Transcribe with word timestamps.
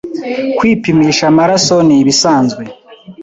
Kwipimisha 0.57 1.23
amaraso 1.31 1.75
nibisanzwe. 1.87 2.63